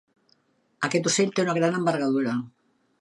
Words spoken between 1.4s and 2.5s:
una gran envergadura.